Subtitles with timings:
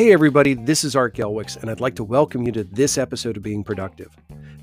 [0.00, 3.36] Hey, everybody, this is Art Gelwicks, and I'd like to welcome you to this episode
[3.36, 4.08] of Being Productive.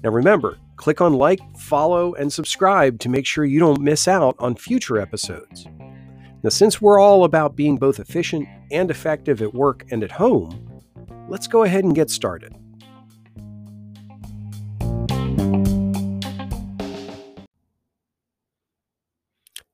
[0.03, 4.35] Now, remember, click on like, follow, and subscribe to make sure you don't miss out
[4.39, 5.67] on future episodes.
[6.41, 10.81] Now, since we're all about being both efficient and effective at work and at home,
[11.29, 12.55] let's go ahead and get started.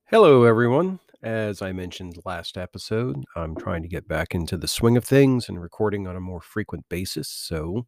[0.07, 0.99] Hello, everyone.
[1.23, 5.47] As I mentioned last episode, I'm trying to get back into the swing of things
[5.47, 7.29] and recording on a more frequent basis.
[7.29, 7.85] So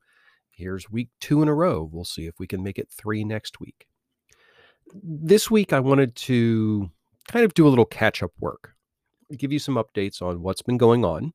[0.52, 1.90] here's week two in a row.
[1.92, 3.88] We'll see if we can make it three next week.
[4.94, 6.90] This week, I wanted to
[7.28, 8.72] kind of do a little catch up work,
[9.38, 11.34] give you some updates on what's been going on,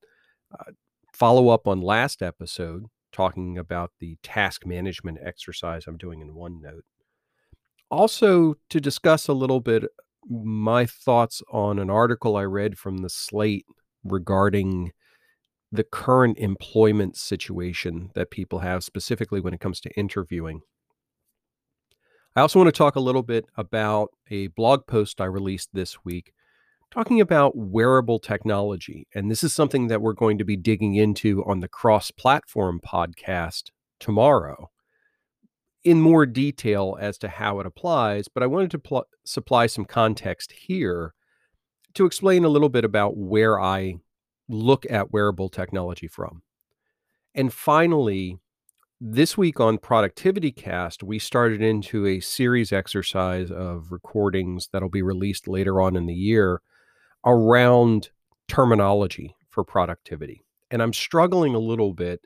[0.58, 0.72] uh,
[1.12, 6.80] follow up on last episode, talking about the task management exercise I'm doing in OneNote.
[7.90, 9.84] Also, to discuss a little bit
[10.30, 13.66] my thoughts on an article I read from the Slate
[14.04, 14.92] regarding
[15.72, 20.60] the current employment situation that people have, specifically when it comes to interviewing.
[22.34, 26.04] I also want to talk a little bit about a blog post I released this
[26.04, 26.32] week
[26.90, 29.06] talking about wearable technology.
[29.14, 32.80] And this is something that we're going to be digging into on the cross platform
[32.84, 34.70] podcast tomorrow
[35.84, 39.84] in more detail as to how it applies, but I wanted to pl- supply some
[39.84, 41.14] context here
[41.94, 43.96] to explain a little bit about where I
[44.48, 46.42] look at wearable technology from.
[47.34, 48.38] And finally,
[49.00, 55.02] this week on Productivity Cast, we started into a series exercise of recordings that'll be
[55.02, 56.60] released later on in the year
[57.24, 58.10] around
[58.48, 60.44] terminology for productivity.
[60.70, 62.20] And I'm struggling a little bit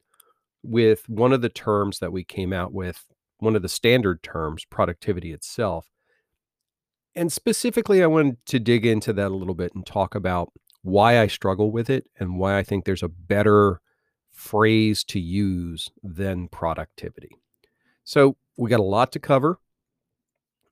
[0.63, 3.05] with one of the terms that we came out with
[3.39, 5.89] one of the standard terms, productivity itself.
[7.15, 11.21] And specifically, I wanted to dig into that a little bit and talk about why
[11.21, 13.81] I struggle with it and why I think there's a better
[14.33, 17.31] phrase to use than productivity.
[18.03, 19.59] So, we got a lot to cover.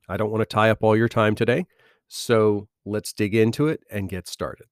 [0.08, 1.66] I don't want to tie up all your time today.
[2.08, 4.66] So, let's dig into it and get started.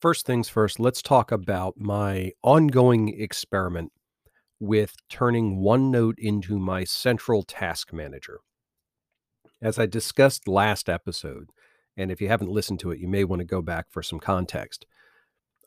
[0.00, 3.92] First things first, let's talk about my ongoing experiment
[4.62, 8.38] with turning OneNote into my central task manager.
[9.60, 11.50] As I discussed last episode,
[11.96, 14.20] and if you haven't listened to it, you may want to go back for some
[14.20, 14.86] context.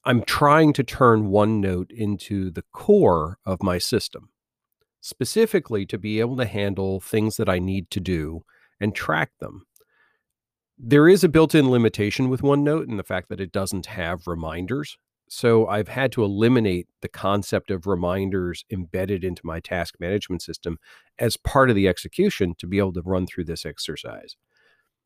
[0.06, 4.30] I'm trying to turn OneNote into the core of my system,
[5.02, 8.46] specifically to be able to handle things that I need to do
[8.80, 9.66] and track them.
[10.78, 14.26] There is a built in limitation with OneNote in the fact that it doesn't have
[14.26, 14.98] reminders.
[15.28, 20.78] So I've had to eliminate the concept of reminders embedded into my task management system
[21.18, 24.36] as part of the execution to be able to run through this exercise.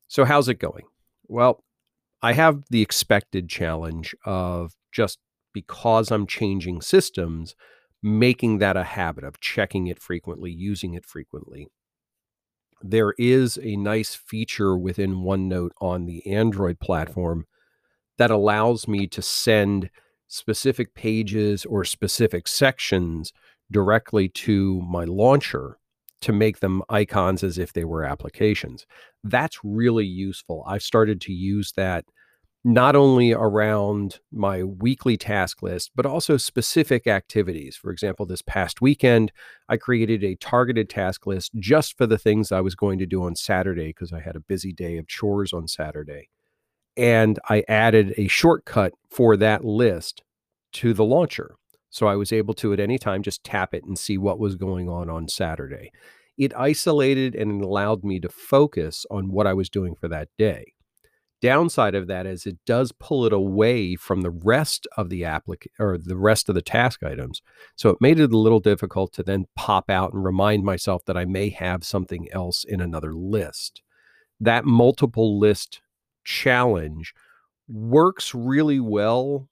[0.08, 0.84] So, how's it going?
[1.26, 1.64] Well,
[2.22, 5.18] I have the expected challenge of just
[5.52, 7.54] because I'm changing systems,
[8.02, 11.68] making that a habit of checking it frequently, using it frequently.
[12.82, 17.46] There is a nice feature within OneNote on the Android platform
[18.18, 19.90] that allows me to send
[20.30, 23.32] specific pages or specific sections
[23.70, 25.78] directly to my launcher
[26.22, 28.86] to make them icons as if they were applications.
[29.24, 30.64] That's really useful.
[30.66, 32.04] I've started to use that
[32.62, 37.74] not only around my weekly task list, but also specific activities.
[37.74, 39.32] For example, this past weekend,
[39.68, 43.24] I created a targeted task list just for the things I was going to do
[43.24, 46.28] on Saturday because I had a busy day of chores on Saturday
[46.96, 50.22] and I added a shortcut for that list
[50.74, 51.54] to the launcher.
[51.90, 54.54] So I was able to at any time just tap it and see what was
[54.54, 55.90] going on on Saturday.
[56.38, 60.72] It isolated and allowed me to focus on what I was doing for that day.
[61.42, 65.66] Downside of that is it does pull it away from the rest of the applic
[65.78, 67.40] or the rest of the task items.
[67.76, 71.16] So it made it a little difficult to then pop out and remind myself that
[71.16, 73.80] I may have something else in another list.
[74.38, 75.80] That multiple list
[76.24, 77.14] challenge
[77.68, 79.48] works really well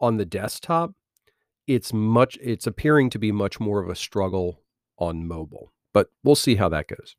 [0.00, 0.92] on the desktop.
[1.66, 4.60] It's much it's appearing to be much more of a struggle
[4.98, 7.16] on mobile, but we'll see how that goes.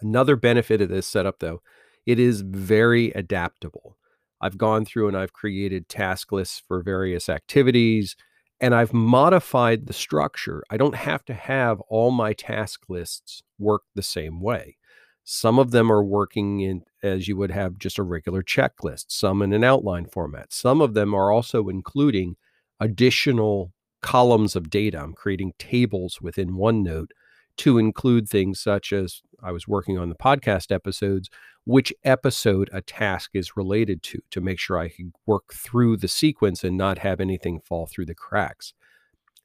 [0.00, 1.62] Another benefit of this setup though,
[2.04, 3.96] it is very adaptable.
[4.40, 8.14] I've gone through and I've created task lists for various activities
[8.60, 10.62] and I've modified the structure.
[10.70, 14.76] I don't have to have all my task lists work the same way.
[15.24, 19.42] Some of them are working in as you would have just a regular checklist, some
[19.42, 20.52] in an outline format.
[20.52, 22.36] Some of them are also including
[22.78, 23.72] additional
[24.02, 25.00] columns of data.
[25.00, 27.10] I'm creating tables within OneNote
[27.56, 31.30] to include things such as I was working on the podcast episodes,
[31.64, 36.08] which episode a task is related to, to make sure I can work through the
[36.08, 38.74] sequence and not have anything fall through the cracks.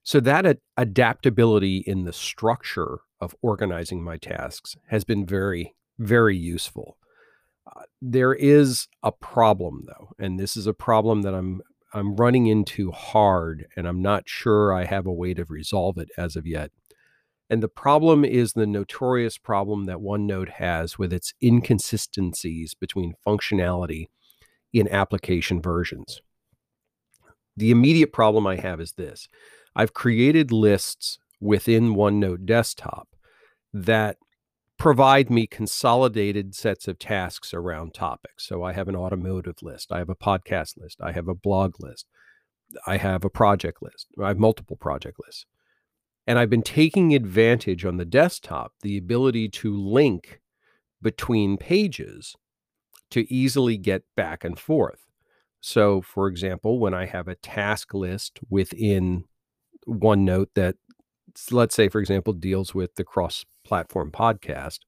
[0.09, 6.35] So that ad- adaptability in the structure of organizing my tasks has been very, very
[6.35, 6.97] useful.
[7.67, 11.61] Uh, there is a problem though, and this is a problem that I'm
[11.93, 16.09] I'm running into hard, and I'm not sure I have a way to resolve it
[16.17, 16.71] as of yet.
[17.47, 24.07] And the problem is the notorious problem that OneNote has with its inconsistencies between functionality
[24.73, 26.19] in application versions.
[27.55, 29.29] The immediate problem I have is this
[29.79, 33.07] I've created lists within OneNote Desktop
[33.71, 34.17] that
[34.77, 38.45] provide me consolidated sets of tasks around topics.
[38.45, 41.75] So I have an automotive list, I have a podcast list, I have a blog
[41.79, 42.07] list,
[42.85, 45.45] I have a project list, I have multiple project lists.
[46.27, 50.41] And I've been taking advantage on the desktop, the ability to link
[51.01, 52.35] between pages
[53.11, 55.05] to easily get back and forth.
[55.61, 59.23] So, for example, when I have a task list within
[59.89, 60.75] OneNote that,
[61.51, 64.79] let's say, for example, deals with the cross platform podcast,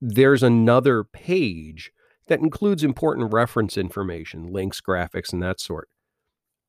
[0.00, 1.90] there's another page
[2.26, 5.88] that includes important reference information, links, graphics, and that sort.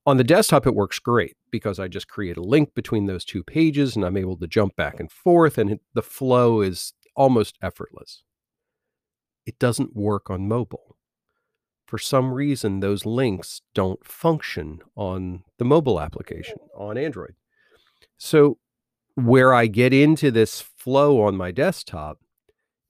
[0.05, 3.43] On the desktop, it works great because I just create a link between those two
[3.43, 8.23] pages and I'm able to jump back and forth, and the flow is almost effortless.
[9.45, 10.97] It doesn't work on mobile.
[11.87, 17.35] For some reason, those links don't function on the mobile application on Android.
[18.17, 18.57] So,
[19.15, 22.19] where I get into this flow on my desktop,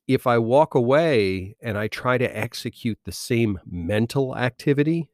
[0.07, 5.09] if I walk away and I try to execute the same mental activity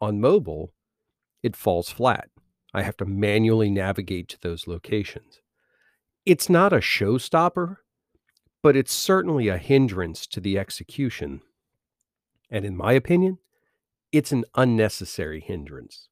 [0.00, 0.72] on mobile,
[1.42, 2.28] it falls flat.
[2.74, 5.40] I have to manually navigate to those locations.
[6.26, 7.78] It's not a showstopper,
[8.62, 11.40] but it's certainly a hindrance to the execution.
[12.50, 13.38] And in my opinion,
[14.12, 16.08] it's an unnecessary hindrance.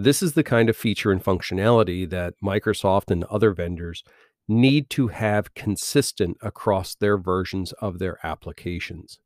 [0.00, 4.04] This is the kind of feature and functionality that Microsoft and other vendors
[4.46, 9.18] need to have consistent across their versions of their applications.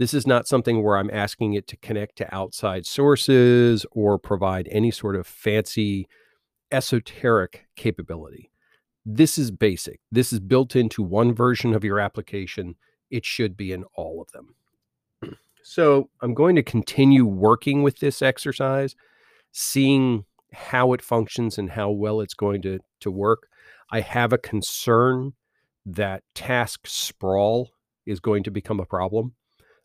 [0.00, 4.66] This is not something where I'm asking it to connect to outside sources or provide
[4.72, 6.08] any sort of fancy
[6.72, 8.50] esoteric capability.
[9.06, 10.00] This is basic.
[10.10, 12.74] This is built into one version of your application.
[13.08, 14.56] It should be in all of them.
[15.64, 18.96] So I'm going to continue working with this exercise,
[19.52, 23.48] seeing how it functions and how well it's going to, to work.
[23.90, 25.34] I have a concern
[25.86, 27.70] that task sprawl
[28.06, 29.34] is going to become a problem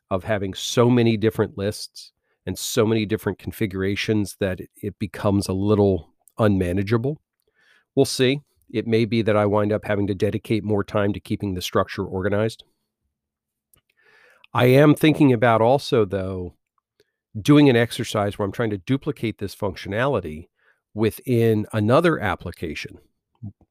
[0.10, 2.12] of having so many different lists
[2.46, 7.22] and so many different configurations that it, becomes a little unmanageable.
[7.94, 8.42] We'll see.
[8.72, 11.62] It may be that I wind up having to dedicate more time to keeping the
[11.62, 12.64] structure organized.
[14.54, 16.54] I am thinking about also, though,
[17.40, 20.48] doing an exercise where I'm trying to duplicate this functionality
[20.94, 22.98] within another application.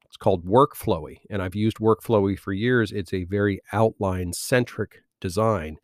[0.05, 2.91] It's called Workflowy, and I've used Workflowy for years.
[2.91, 5.77] It's a very outline centric design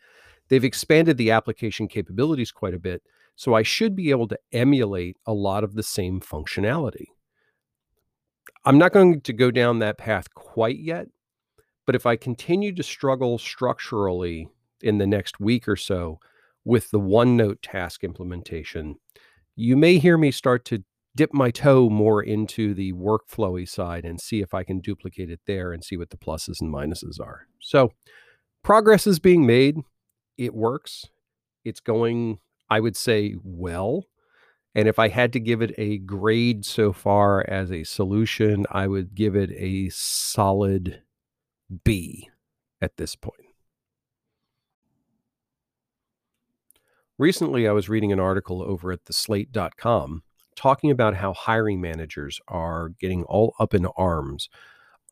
[0.50, 3.02] They've expanded the application capabilities quite a bit.
[3.36, 7.08] So I should be able to emulate a lot of the same functionality.
[8.64, 11.08] I'm not going to go down that path quite yet,
[11.86, 14.48] but if I continue to struggle structurally
[14.82, 16.20] in the next week or so
[16.66, 18.96] with the OneNote task implementation,
[19.56, 20.84] you may hear me start to
[21.16, 25.42] dip my toe more into the workflowy side and see if I can duplicate it
[25.46, 27.48] there and see what the pluses and minuses are.
[27.60, 27.92] So
[28.64, 29.78] progress is being made
[30.38, 31.10] it works.
[31.64, 32.40] It's going,
[32.70, 34.06] I would say, well.
[34.76, 38.88] And if I had to give it a grade so far as a solution, I
[38.88, 41.04] would give it a solid
[41.84, 42.30] B
[42.82, 43.53] at this point.
[47.20, 50.24] Recently, I was reading an article over at the slate.com
[50.56, 54.50] talking about how hiring managers are getting all up in arms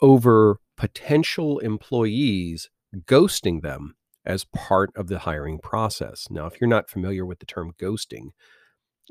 [0.01, 2.69] over potential employees
[3.05, 6.27] ghosting them as part of the hiring process.
[6.29, 8.29] Now, if you're not familiar with the term ghosting,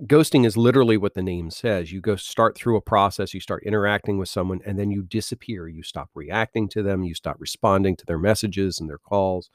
[0.03, 1.93] ghosting is literally what the name says.
[1.93, 5.69] You go start through a process, you start interacting with someone, and then you disappear.
[5.69, 9.51] You stop reacting to them, you stop responding to their messages and their calls.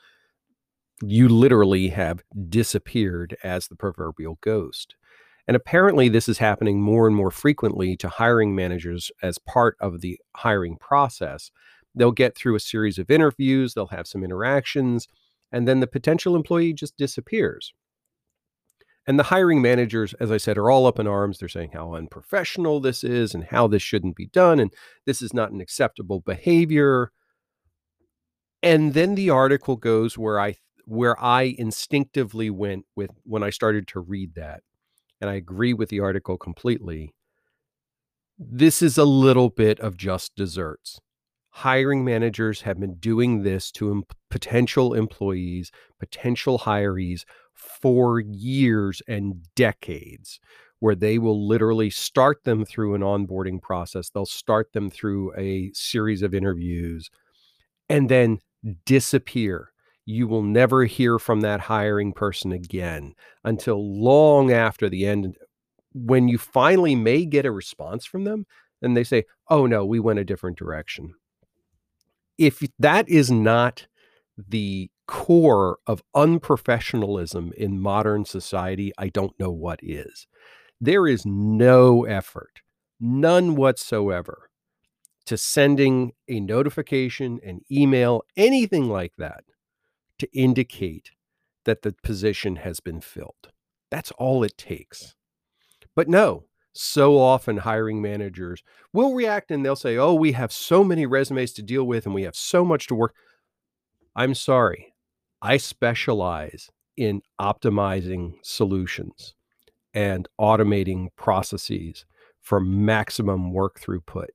[1.02, 4.96] You literally have disappeared as the proverbial ghost.
[5.48, 10.02] And apparently, this is happening more and more frequently to hiring managers as part of
[10.02, 11.52] the hiring process.
[11.94, 15.08] They'll get through a series of interviews, they'll have some interactions,
[15.52, 17.74] and then the potential employee just disappears.
[19.08, 21.38] And the hiring managers, as I said, are all up in arms.
[21.38, 24.60] They're saying how unprofessional this is and how this shouldn't be done.
[24.60, 24.74] And
[25.06, 27.12] this is not an acceptable behavior.
[28.64, 33.88] And then the article goes where I where I instinctively went with when I started
[33.90, 34.62] to read that.
[35.22, 37.14] And I agree with the article completely.
[38.38, 41.00] This is a little bit of just desserts.
[41.52, 47.24] Hiring managers have been doing this to potential employees, potential hirees
[47.54, 50.42] for years and decades,
[50.80, 54.10] where they will literally start them through an onboarding process.
[54.10, 57.10] They'll start them through a series of interviews
[57.88, 58.40] and then
[58.86, 59.72] disappear.
[60.06, 65.36] You will never hear from that hiring person again until long after the end
[65.94, 68.46] when you finally may get a response from them
[68.82, 71.14] and they say, oh no, we went a different direction.
[72.38, 73.88] If that is not
[74.38, 80.28] the core of unprofessionalism in modern society, I don't know what is.
[80.82, 82.60] There is no effort,
[83.00, 84.50] none whatsoever,
[85.26, 89.46] to sending a notification, an email, anything like that
[90.20, 91.12] to indicate
[91.66, 93.52] that the position has been filled.
[93.92, 95.16] That's all it takes.
[95.96, 98.62] But no, so often hiring managers
[98.94, 102.14] will react and they'll say, Oh, we have so many resumes to deal with and
[102.14, 103.16] we have so much to work.
[104.16, 104.94] I'm sorry.
[105.42, 109.36] I specialize in optimizing solutions
[109.94, 112.06] and automating processes
[112.42, 114.28] for maximum work throughput.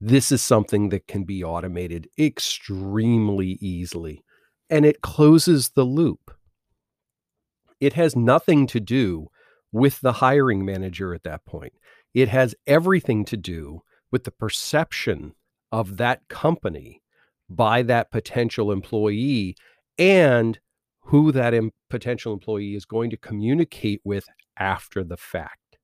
[0.00, 4.24] This is something that can be automated extremely easily
[4.72, 6.34] and it closes the loop.
[7.78, 9.28] It has nothing to do
[9.70, 11.74] with the hiring manager at that point.
[12.14, 15.34] It has everything to do with the perception
[15.70, 17.02] of that company
[17.50, 19.56] by that potential employee
[19.98, 20.58] and
[21.00, 21.52] who that
[21.90, 24.26] potential employee is going to communicate with
[24.58, 25.76] after the fact.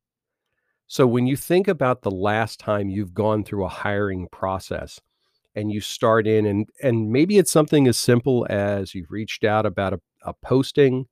[0.87, 4.99] So, when you think about the last time you've gone through a hiring process
[5.55, 9.67] and you start in, and, and maybe it's something as simple as you've reached out
[9.67, 11.07] about a, a posting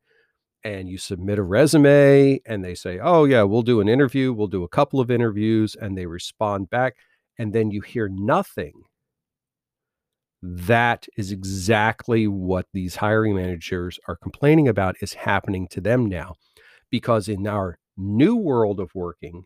[0.66, 4.32] and you submit a resume and they say, Oh, yeah, we'll do an interview.
[4.32, 5.76] We'll do a couple of interviews.
[5.80, 6.96] And they respond back.
[7.38, 8.82] And then you hear nothing.
[10.42, 16.34] That is exactly what these hiring managers are complaining about is happening to them now.
[16.90, 19.44] Because in our new world of working,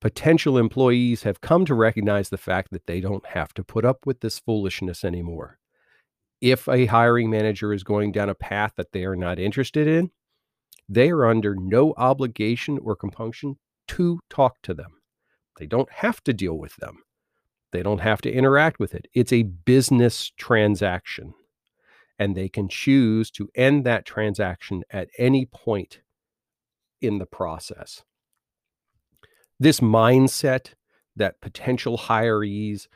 [0.00, 4.06] potential employees have come to recognize the fact that they don't have to put up
[4.06, 5.60] with this foolishness anymore
[6.40, 10.10] if a hiring manager is going down a path that they are not interested in,
[10.88, 13.56] they are under no obligation or compunction
[13.88, 15.00] to talk to them.
[15.58, 17.02] They don't have to deal with them.
[17.72, 19.06] They don't have to interact with it.
[19.14, 21.34] It's a business transaction.
[22.18, 26.00] And they can choose to end that transaction at any point
[27.00, 28.02] in the process.
[29.60, 30.68] This mindset
[31.16, 32.88] that potential hirees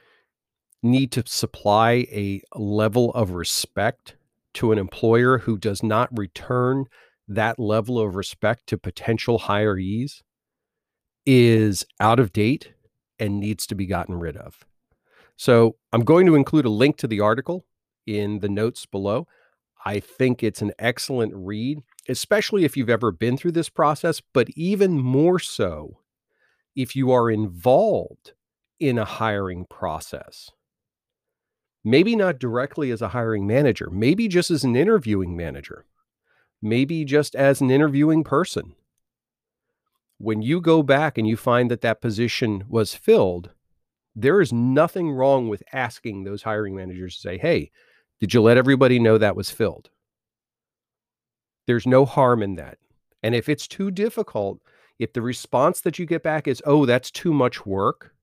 [0.83, 4.17] need to supply a level of respect
[4.55, 6.87] to an employer who does not return
[7.29, 10.23] that level of respect to potential hirees
[11.27, 12.73] is out of date
[13.19, 14.65] and needs to be gotten rid of.
[15.37, 17.67] So I'm going to include a link to the article
[18.07, 19.27] in the notes below.
[19.85, 24.49] I think it's an excellent read, especially if you've ever been through this process, but
[24.57, 25.99] even more so
[26.75, 28.33] if you are involved
[28.81, 30.51] in a hiring process
[31.85, 35.85] maybe not directly as a hiring manager, maybe just as an interviewing manager,
[36.63, 38.75] maybe just as an interviewing person.
[40.19, 43.51] When you go back and you find that that position was filled,
[44.17, 47.71] there is nothing wrong with asking those hiring managers to say, Hey,
[48.21, 49.91] did you let everybody know that was filled?
[51.67, 52.79] There's no harm in that.
[53.23, 54.61] And if it's too difficult,
[54.99, 58.15] if the response that you get back is, Oh, that's too much work,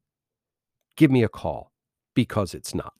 [0.96, 1.72] give me a call
[2.16, 2.94] because it's not.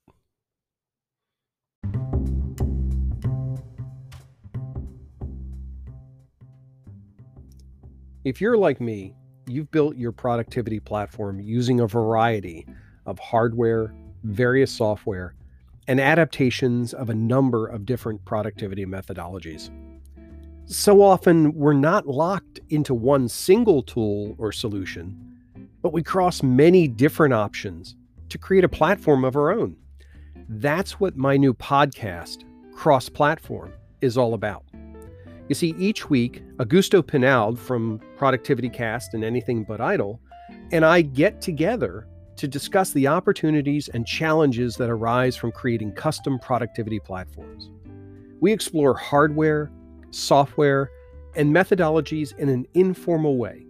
[8.24, 9.16] If you're like me,
[9.48, 12.68] you've built your productivity platform using a variety
[13.08, 15.34] of hardware, various software,
[15.88, 19.72] and adaptations of a number of different productivity methodologies.
[20.72, 25.38] So often, we're not locked into one single tool or solution,
[25.82, 27.98] but we cross many different options
[28.30, 29.76] to create a platform of our own.
[30.48, 34.64] That's what my new podcast, Cross Platform, is all about.
[35.50, 40.22] You see, each week, Augusto Pinaud from Productivity Cast and Anything But Idle
[40.72, 46.40] and I get together to discuss the opportunities and challenges that arise from creating custom
[46.40, 47.70] productivity platforms.
[48.40, 49.70] We explore hardware,
[50.12, 50.90] software,
[51.36, 53.66] and methodologies in an informal way,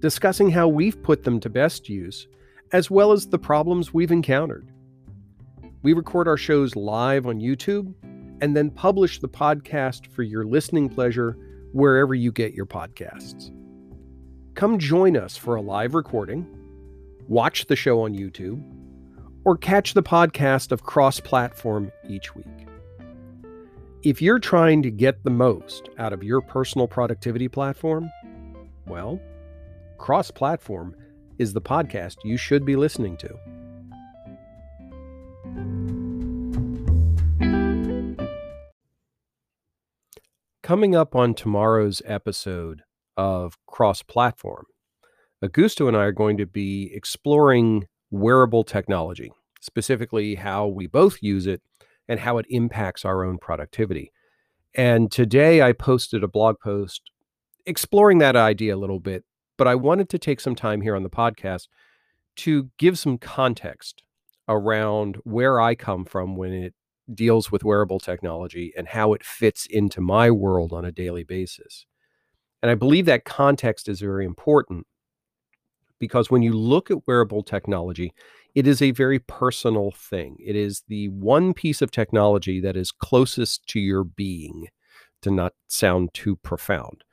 [0.00, 2.26] discussing how we've put them to best use,
[2.72, 4.70] as well as the problems we've encountered.
[5.82, 7.94] We record our shows live on YouTube
[8.40, 11.36] and then publish the podcast for your listening pleasure
[11.72, 13.50] wherever you get your podcasts.
[14.54, 16.46] Come join us for a live recording,
[17.28, 18.62] watch the show on YouTube,
[19.44, 22.65] or catch the podcast of cross platform each week.
[24.06, 28.08] If you're trying to get the most out of your personal productivity platform,
[28.86, 29.20] well,
[29.98, 30.94] cross platform
[31.40, 33.36] is the podcast you should be listening to.
[40.62, 42.82] Coming up on tomorrow's episode
[43.16, 44.66] of Cross Platform,
[45.44, 51.48] Augusto and I are going to be exploring wearable technology, specifically how we both use
[51.48, 51.60] it
[52.08, 54.12] and how it impacts our own productivity.
[54.74, 57.10] And today I posted a blog post
[57.64, 59.24] exploring that idea a little bit,
[59.56, 61.68] but I wanted to take some time here on the podcast
[62.36, 64.02] to give some context
[64.48, 66.74] around where I come from when it
[67.12, 71.86] deals with wearable technology and how it fits into my world on a daily basis.
[72.62, 74.86] And I believe that context is very important
[75.98, 78.12] because when you look at wearable technology,
[78.54, 80.36] it is a very personal thing.
[80.44, 84.68] It is the one piece of technology that is closest to your being,
[85.22, 87.04] to not sound too profound.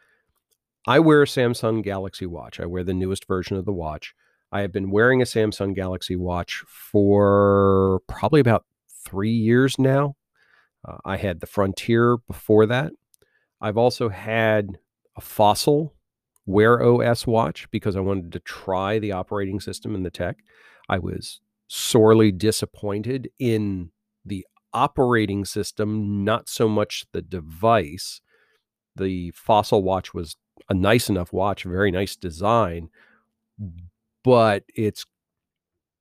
[0.86, 2.60] I wear a Samsung Galaxy Watch.
[2.60, 4.14] I wear the newest version of the watch.
[4.52, 8.66] I have been wearing a Samsung Galaxy Watch for probably about
[9.06, 10.16] three years now.
[10.88, 12.92] Uh, I had the Frontier before that.
[13.62, 14.78] I've also had
[15.16, 15.94] a Fossil
[16.46, 20.38] Wear OS watch because I wanted to try the operating system and the tech.
[20.90, 23.92] I was sorely disappointed in
[24.26, 28.22] the operating system, not so much the device.
[28.96, 30.36] The Fossil watch was
[30.70, 32.90] a nice enough watch, very nice design,
[34.24, 35.06] but its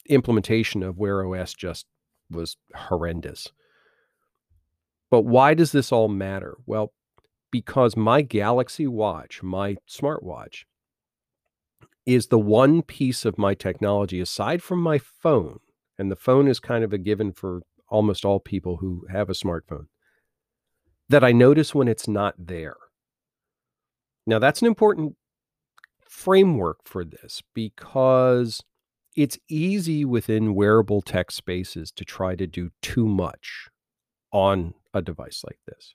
[0.09, 1.87] implementation of Wear OS just
[2.31, 3.49] was horrendous.
[5.11, 6.57] But why does this all matter?
[6.67, 6.93] Well,
[7.52, 10.64] because my Galaxy Watch, my smartwatch,
[12.04, 15.60] is the one piece of my technology aside from my phone,
[15.97, 19.34] and the phone is kind of a given for almost all people who have a
[19.34, 19.86] smartphone,
[21.08, 22.76] that I notice when it's not there.
[24.26, 25.17] Now, that's an important
[26.00, 28.62] framework for this because
[29.15, 33.69] it's easy within wearable tech spaces to try to do too much
[34.32, 35.95] on a device like this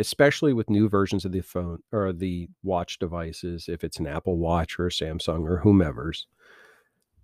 [0.00, 4.38] especially with new versions of the phone or the watch devices if it's an apple
[4.38, 6.26] watch or a samsung or whomever's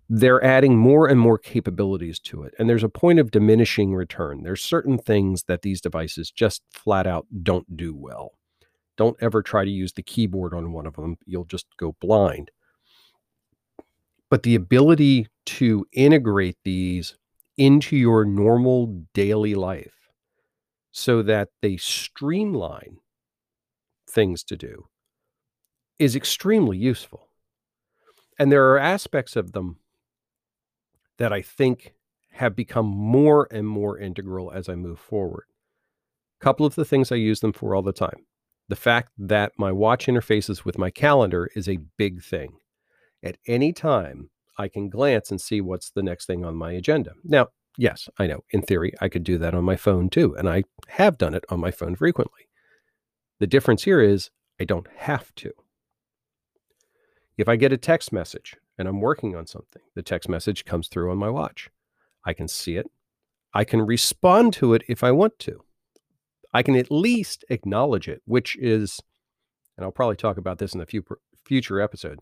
[0.09, 4.43] they're adding more and more capabilities to it and there's a point of diminishing return.
[4.43, 8.33] There's certain things that these devices just flat out don't do well.
[8.97, 12.51] Don't ever try to use the keyboard on one of them you'll just go blind.
[14.31, 17.17] But the ability to integrate these
[17.57, 19.96] into your normal daily life
[20.99, 22.97] so that they streamline
[24.09, 24.87] things to do
[25.99, 27.29] is extremely useful.
[28.39, 29.77] And there are aspects of them
[31.19, 31.93] that I think
[32.33, 35.45] have become more and more integral as I move forward.
[36.41, 38.25] A couple of the things I use them for all the time.
[38.71, 42.57] The fact that my watch interfaces with my calendar is a big thing
[43.23, 47.13] at any time, I can glance and see what's the next thing on my agenda.
[47.23, 50.49] Now, yes, I know in theory, I could do that on my phone too, and
[50.49, 52.49] I have done it on my phone frequently.
[53.39, 55.53] The difference here is I don't have to.
[57.37, 60.89] If I get a text message and I'm working on something, the text message comes
[60.89, 61.71] through on my watch.
[62.25, 62.91] I can see it.
[63.53, 65.63] I can respond to it if I want to.
[66.53, 69.01] I can at least acknowledge it, which is,
[69.77, 71.05] and I'll probably talk about this in a few
[71.45, 72.21] future episode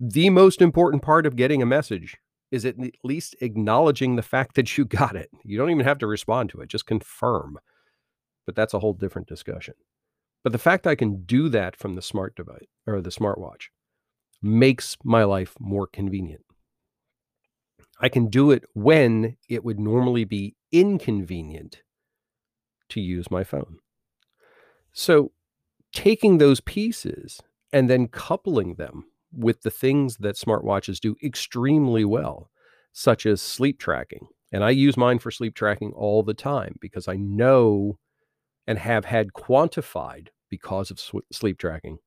[0.00, 2.16] the most important part of getting a message
[2.50, 5.30] is at least acknowledging the fact that you got it.
[5.44, 7.58] You don't even have to respond to it, just confirm.
[8.46, 9.74] But that's a whole different discussion.
[10.42, 13.68] But the fact I can do that from the smart device or the smartwatch
[14.42, 16.44] makes my life more convenient.
[18.00, 21.82] I can do it when it would normally be inconvenient
[22.88, 23.78] to use my phone.
[24.92, 25.32] So,
[25.92, 27.40] taking those pieces
[27.72, 32.50] and then coupling them with the things that smartwatches do extremely well,
[32.92, 34.26] such as sleep tracking.
[34.52, 37.98] And I use mine for sleep tracking all the time because I know
[38.66, 41.00] and have had quantified because of
[41.32, 41.98] sleep tracking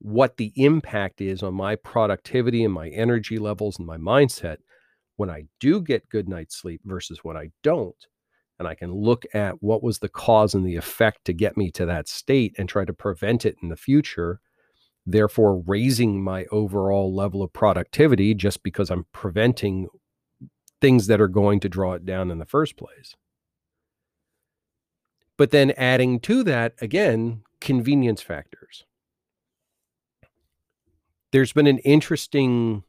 [0.00, 4.56] what the impact is on my productivity and my energy levels and my mindset
[5.16, 8.06] when I do get good night's sleep versus when I don't.
[8.58, 11.70] And I can look at what was the cause and the effect to get me
[11.72, 14.40] to that state and try to prevent it in the future
[15.12, 19.88] therefore raising my overall level of productivity just because I'm preventing
[20.80, 23.14] things that are going to draw it down in the first place.
[25.36, 28.84] But then adding to that, again, convenience factors.
[31.32, 32.84] There's been an interesting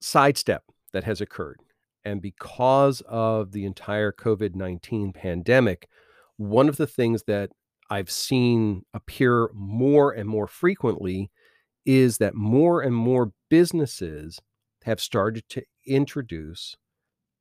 [0.00, 1.60] sidestep that has occurred.
[2.04, 5.88] And because of the entire COVID 19 pandemic,
[6.36, 7.50] one of the things that
[7.90, 11.30] I've seen appear more and more frequently
[11.84, 14.40] is that more and more businesses
[14.84, 16.76] have started to introduce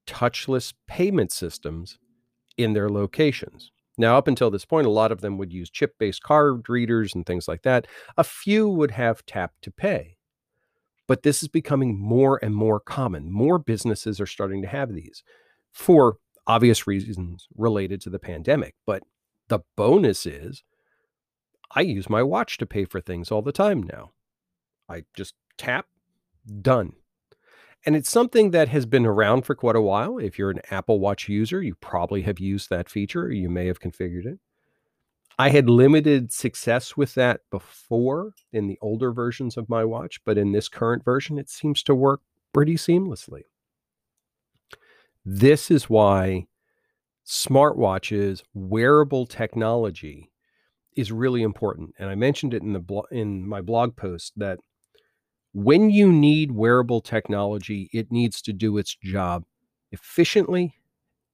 [0.07, 1.99] touchless payment systems
[2.57, 3.71] in their locations.
[3.97, 7.13] Now, up until this point, a lot of them would use chip based card readers
[7.13, 7.85] and things like that.
[8.17, 10.15] A few would have tap to pay.
[11.07, 13.31] But this is becoming more and more common.
[13.31, 15.23] More businesses are starting to have these
[15.71, 18.75] for obvious reasons related to the pandemic.
[18.85, 19.03] But
[19.49, 20.63] the bonus is
[21.71, 24.11] I use my watch to pay for things all the time now.
[24.87, 25.85] I just tap,
[26.61, 26.93] done.
[27.85, 30.17] And it's something that has been around for quite a while.
[30.17, 33.31] If you're an Apple Watch user, you probably have used that feature.
[33.31, 34.39] You may have configured it.
[35.37, 40.37] I had limited success with that before in the older versions of my watch, but
[40.37, 43.43] in this current version, it seems to work pretty seamlessly.
[45.23, 46.47] This is why
[47.29, 50.31] smartwatches, wearable technology
[50.97, 51.93] is really important.
[51.99, 54.59] And I mentioned it in the blo- in my blog post that
[55.53, 59.45] when you need wearable technology, it needs to do its job
[59.91, 60.75] efficiently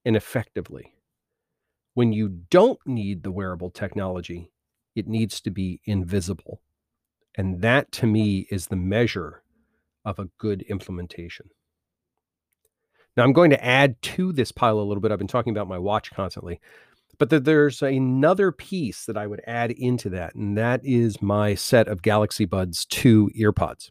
[0.04, 0.94] and effectively.
[1.94, 4.52] When you don't need the wearable technology,
[4.94, 6.62] it needs to be invisible.
[7.36, 9.42] And that to me is the measure
[10.04, 11.50] of a good implementation.
[13.16, 15.10] Now, I'm going to add to this pile a little bit.
[15.10, 16.60] I've been talking about my watch constantly,
[17.18, 21.88] but there's another piece that I would add into that, and that is my set
[21.88, 23.90] of Galaxy Buds 2 earpods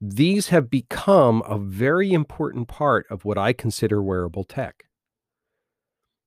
[0.00, 4.84] these have become a very important part of what I consider wearable tech.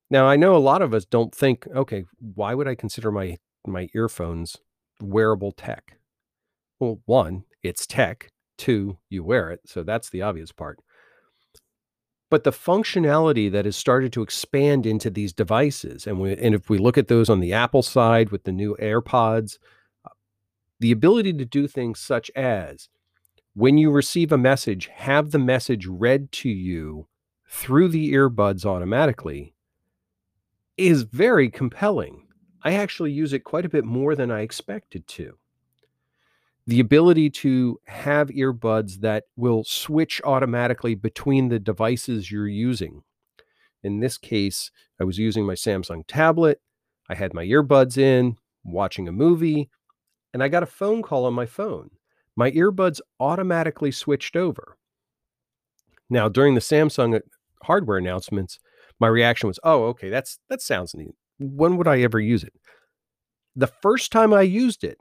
[0.09, 3.37] Now, I know a lot of us don't think, okay, why would I consider my
[3.67, 4.57] my earphones
[5.01, 5.97] wearable tech?
[6.79, 8.31] Well, one, it's tech.
[8.57, 10.79] Two, you wear it, so that's the obvious part.
[12.29, 16.69] But the functionality that has started to expand into these devices, and we, and if
[16.69, 19.57] we look at those on the Apple side with the new AirPods,
[20.05, 20.09] uh,
[20.79, 22.89] the ability to do things such as
[23.55, 27.07] when you receive a message, have the message read to you
[27.49, 29.55] through the earbuds automatically
[30.77, 32.27] is very compelling.
[32.61, 35.38] I actually use it quite a bit more than I expected to.
[36.69, 43.01] The ability to have earbuds that will switch automatically between the devices you're using.
[43.83, 46.61] In this case, I was using my Samsung tablet.
[47.09, 49.69] I had my earbuds in, watching a movie,
[50.33, 51.89] and I got a phone call on my phone
[52.39, 54.77] my earbuds automatically switched over.
[56.09, 57.19] Now, during the Samsung uh,
[57.63, 58.59] hardware announcements,
[58.97, 61.15] my reaction was, "Oh, okay, that's that sounds neat.
[61.37, 62.53] When would I ever use it?"
[63.57, 64.99] The first time I used it,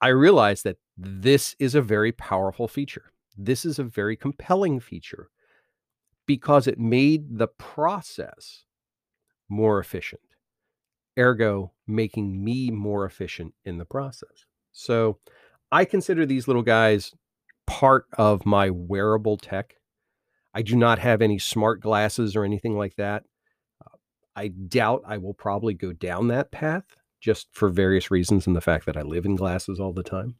[0.00, 3.12] I realized that this is a very powerful feature.
[3.36, 5.28] This is a very compelling feature
[6.26, 8.64] because it made the process
[9.48, 10.22] more efficient,
[11.18, 14.46] ergo, making me more efficient in the process.
[14.72, 15.18] So,
[15.72, 17.12] I consider these little guys
[17.66, 19.74] part of my wearable tech.
[20.52, 23.24] I do not have any smart glasses or anything like that.
[23.84, 23.96] Uh,
[24.34, 28.60] I doubt I will probably go down that path just for various reasons and the
[28.60, 30.36] fact that I live in glasses all the time.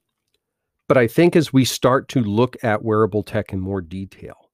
[0.89, 4.51] But I think as we start to look at wearable tech in more detail,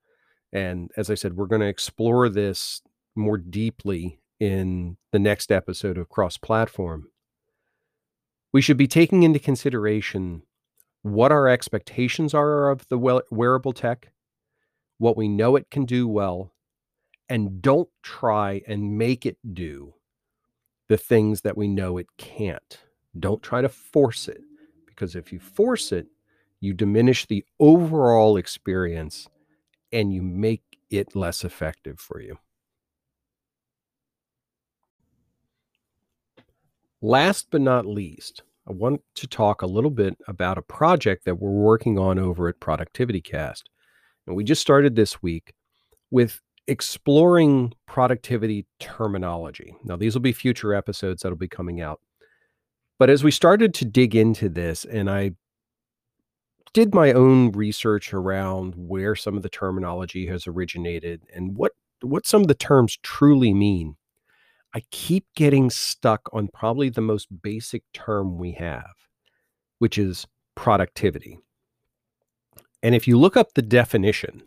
[0.52, 2.82] and as I said, we're going to explore this
[3.14, 7.08] more deeply in the next episode of Cross Platform,
[8.52, 10.42] we should be taking into consideration
[11.02, 12.98] what our expectations are of the
[13.30, 14.12] wearable tech,
[14.98, 16.52] what we know it can do well,
[17.28, 19.94] and don't try and make it do
[20.88, 22.81] the things that we know it can't.
[23.18, 24.40] Don't try to force it
[24.87, 26.07] because if you force it,
[26.61, 29.29] you diminish the overall experience
[29.92, 32.38] and you make it less effective for you.
[37.03, 41.38] Last but not least, I want to talk a little bit about a project that
[41.38, 43.68] we're working on over at Productivity Cast.
[44.27, 45.53] And we just started this week
[46.11, 49.74] with exploring productivity terminology.
[49.85, 52.00] Now, these will be future episodes that'll be coming out.
[52.98, 55.33] But as we started to dig into this, and I
[56.72, 62.26] did my own research around where some of the terminology has originated and what what
[62.26, 63.96] some of the terms truly mean
[64.74, 68.92] I keep getting stuck on probably the most basic term we have,
[69.79, 71.38] which is productivity.
[72.83, 74.42] And if you look up the definition,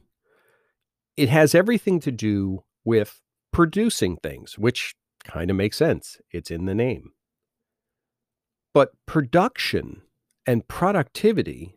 [1.19, 3.19] it has everything to do with
[3.51, 6.17] producing things, which kind of makes sense.
[6.32, 7.12] It's in the name.
[8.73, 10.03] But production
[10.47, 11.75] and productivity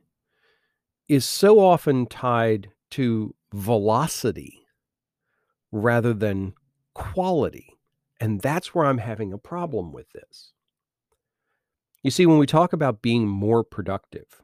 [1.09, 4.65] is so often tied to velocity
[5.73, 6.55] rather than
[6.95, 7.77] quality.
[8.21, 10.53] And that's where I'm having a problem with this.
[12.05, 14.41] You see, when we talk about being more productive,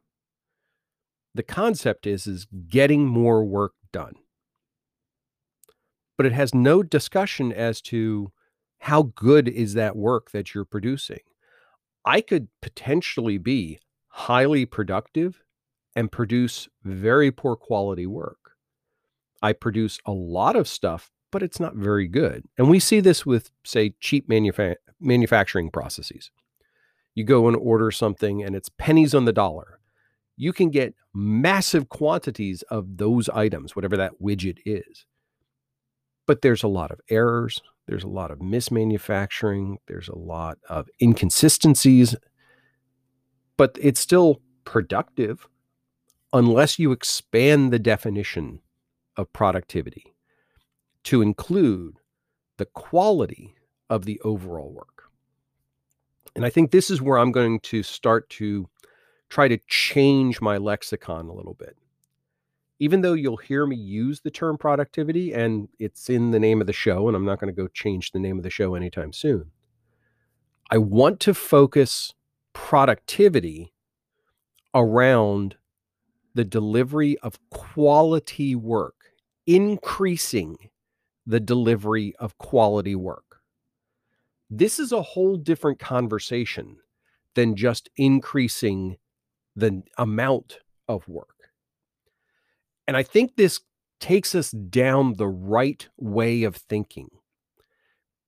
[1.37, 4.15] the concept is is getting more work done.
[6.19, 8.33] But it has no discussion as to
[8.81, 11.21] how good is that work that you're producing.
[12.05, 13.79] I could potentially be
[14.09, 15.43] highly productive
[15.95, 18.39] and produce very poor quality work.
[19.43, 22.45] I produce a lot of stuff, but it's not very good.
[22.57, 26.31] And we see this with, say, cheap manufa- manufacturing processes.
[27.15, 29.81] You go and order something and it's pennies on the dollar.
[30.37, 35.07] You can get massive quantities of those items, whatever that widget is.
[36.29, 40.89] But there's a lot of errors, there's a lot of mismanufacturing, there's a lot of
[41.01, 42.15] inconsistencies,
[43.57, 45.49] but it's still productive
[46.35, 48.61] unless you expand the definition
[49.17, 50.15] of productivity
[51.05, 51.95] to include
[52.59, 53.55] the quality
[53.89, 55.05] of the overall work.
[56.37, 58.69] And I think this is where I'm going to start to
[59.31, 61.75] try to change my lexicon a little bit.
[62.81, 66.67] Even though you'll hear me use the term productivity and it's in the name of
[66.67, 69.13] the show, and I'm not going to go change the name of the show anytime
[69.13, 69.51] soon,
[70.71, 72.15] I want to focus
[72.53, 73.73] productivity
[74.75, 75.57] around
[76.35, 78.95] the delivery of quality work
[79.49, 80.57] increasing
[81.27, 83.41] the delivery of quality work.
[84.51, 86.77] This is a whole different conversation
[87.35, 88.99] than just increasing
[89.57, 91.38] the amount of work.
[92.89, 93.61] And I think this
[94.01, 97.11] takes us down the right way of thinking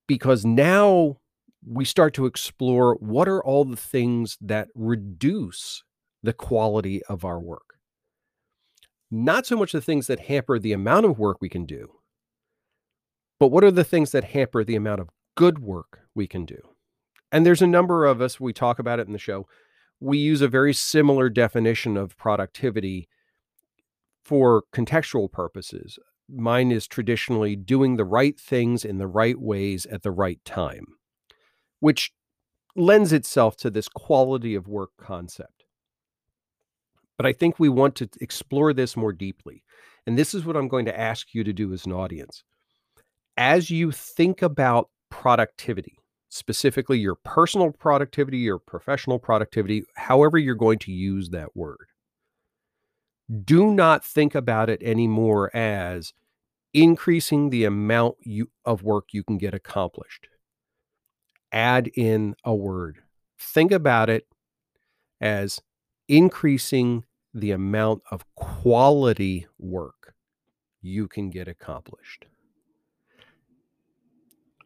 [0.07, 1.19] because now
[1.67, 5.83] we start to explore what are all the things that reduce
[6.23, 7.71] the quality of our work
[9.11, 11.91] not so much the things that hamper the amount of work we can do,
[13.39, 16.59] but what are the things that hamper the amount of good work we can do?
[17.33, 19.47] And there's a number of us, we talk about it in the show.
[19.99, 23.09] We use a very similar definition of productivity
[24.25, 25.99] for contextual purposes.
[26.29, 30.87] Mine is traditionally doing the right things in the right ways at the right time,
[31.81, 32.13] which
[32.77, 35.65] lends itself to this quality of work concept.
[37.17, 39.63] But I think we want to explore this more deeply.
[40.07, 42.45] And this is what I'm going to ask you to do as an audience.
[43.37, 45.99] As you think about productivity,
[46.31, 51.90] specifically your personal productivity, your professional productivity, however you're going to use that word,
[53.45, 56.13] do not think about it anymore as
[56.73, 60.29] increasing the amount you, of work you can get accomplished.
[61.53, 62.99] Add in a word.
[63.39, 64.27] Think about it
[65.21, 65.61] as
[66.09, 70.15] increasing the amount of quality work
[70.83, 72.27] you can get accomplished.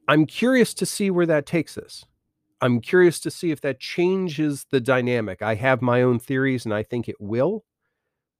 [0.07, 2.05] I'm curious to see where that takes us.
[2.61, 5.43] I'm curious to see if that changes the dynamic.
[5.43, 7.65] I have my own theories and I think it will,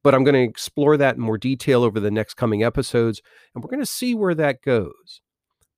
[0.05, 3.23] but I'm going to explore that in more detail over the next coming episodes
[3.55, 5.23] and we're going to see where that goes.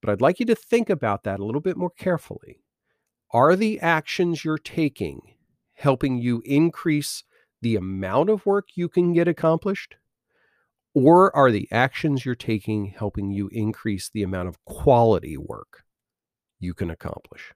[0.03, 2.61] But I'd like you to think about that a little bit more carefully.
[3.33, 5.21] Are the actions you're taking
[5.75, 7.23] helping you increase
[7.63, 9.97] the amount of work you can get accomplished?
[10.93, 15.85] Or are the actions you're taking helping you increase the amount of quality work
[16.59, 17.53] you can accomplish?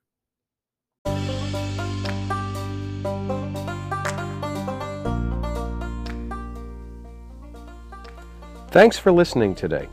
[8.71, 9.89] Thanks for listening today.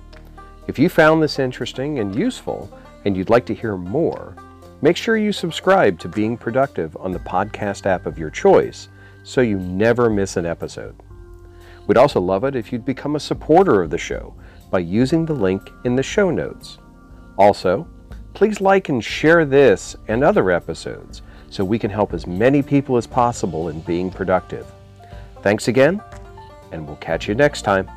[0.68, 2.72] If you found this interesting and useful
[3.06, 4.36] and you'd like to hear more,
[4.84, 8.90] make sure you subscribe to Being Productive on the podcast app of your choice
[9.24, 10.96] so you never miss an episode.
[11.88, 14.36] We'd also love it if you'd become a supporter of the show
[14.70, 16.78] by using the link in the show notes.
[17.36, 17.88] Also,
[18.36, 22.96] please like and share this and other episodes so we can help as many people
[22.96, 24.68] as possible in being productive.
[25.42, 26.00] Thanks again,
[26.72, 27.90] and we'll catch you next time.